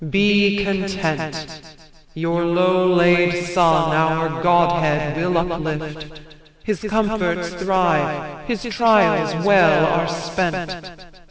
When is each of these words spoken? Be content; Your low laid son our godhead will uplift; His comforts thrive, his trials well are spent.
Be 0.09 0.63
content; 0.65 1.61
Your 2.15 2.43
low 2.43 2.91
laid 2.91 3.43
son 3.45 3.95
our 3.95 4.41
godhead 4.41 5.15
will 5.15 5.37
uplift; 5.37 6.23
His 6.63 6.81
comforts 6.81 7.49
thrive, 7.49 8.47
his 8.47 8.63
trials 8.63 9.45
well 9.45 9.85
are 9.85 10.07
spent. 10.07 11.05